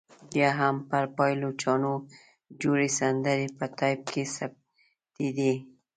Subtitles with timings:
[0.31, 1.93] بیا هم پر پایلوچانو
[2.61, 5.53] جوړې سندرې په ټایپ کې ثبتېدې.